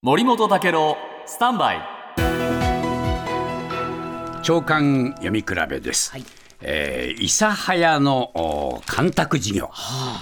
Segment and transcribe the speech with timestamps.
[0.00, 0.96] 森本武郎
[1.26, 1.80] スタンバイ。
[4.44, 6.12] 長官読み比べです。
[6.12, 6.24] はい。
[6.60, 9.68] えー、諫早のお干拓事業、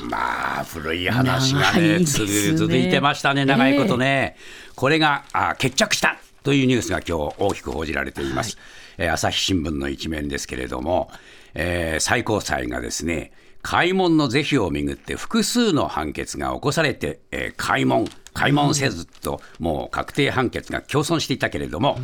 [0.09, 2.05] まあ古い話がねね。
[2.07, 4.37] 続いてましたね長いことね、
[4.77, 8.57] これがあ決着したというニュースが今日大きく報じられています、
[8.97, 11.11] えー朝日新聞の一面ですけれども、
[11.53, 13.31] えー最高裁がですね
[13.67, 21.99] 開門の是非をめぐって複数の判決が起こされて、えー開門開門せずともう確定判決が共存していたけれども、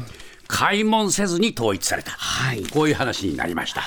[0.49, 2.65] 開門せずに統一された、はい。
[2.65, 3.83] こういう話になりました。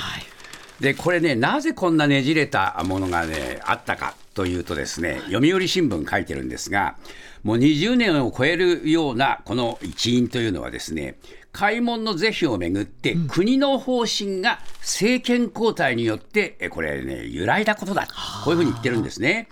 [0.80, 6.96] でこれね、なぜこんなねじれたものが、ね、あったかというとですね、読売新聞書いてるんですが、
[7.44, 11.18] もう20年を超えるようなこの一因というのはですね、
[11.56, 18.08] 開門の是非をめぐって、国の方針が政権交代によって、えこれね、揺らいだことだ、
[18.44, 19.48] こういうふうに言ってるんですね。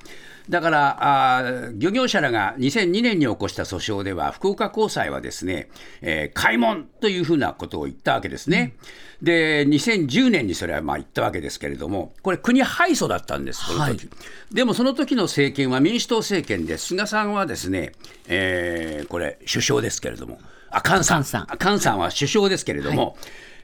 [0.50, 5.70] だからあー漁業者らが2002年に起こした訴訟では、福岡高裁はですね、
[6.02, 8.76] えー開門というふうなことを言ったわけですね。
[9.22, 14.10] で、2010年にそれはまあ言ったわけですけれども、これ、国敗訴だったんです、この時、
[14.52, 17.94] でもその時の政権は民主党政権で、菅さんはですね、
[18.28, 20.40] えーこれ、首相ですけれども、
[20.74, 21.42] あ、菅さん、菅さん。
[21.54, 23.16] あ菅さんは首相ですけれども、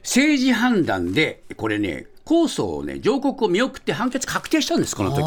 [0.02, 5.24] 政治判断で、これね、控訴をね、上告を見送って判決確定したんです、この時。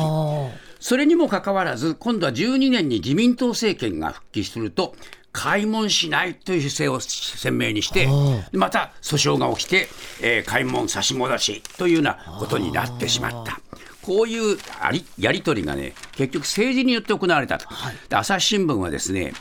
[0.79, 4.95] それにもかかわらず、今度は12年に自民党政権が復帰すると、
[5.33, 8.07] 開門しないという姿勢を鮮明にして、
[8.53, 9.89] また訴訟が起きて、
[10.21, 13.59] えー開門差し戻しというようなことになってしまった。
[14.03, 17.67] こういうありやり取りがね、結局政治によって行われたと。
[18.09, 19.33] で朝日新聞はですね、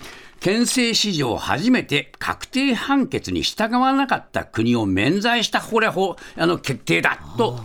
[0.43, 7.61] 憲政史上初めて確定判決に従わなかった国を免罪したこれ法あの決定だと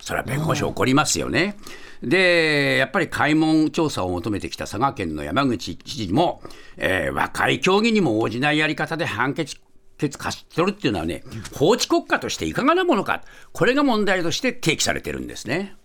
[0.00, 1.56] それは弁護士怒りますよね。
[2.02, 6.42] で、やっぱり開門調査を求めてきた佐賀県の山口知事も、
[6.76, 9.56] えー和解協議にも応じないやり方で判決
[9.96, 11.22] 決勝ち取るっていうのはね、
[11.54, 13.22] 法治国家としていかがなものか、
[13.52, 15.76] これが問題として提起されてるんですね。